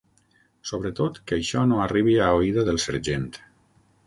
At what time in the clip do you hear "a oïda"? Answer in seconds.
2.21-2.65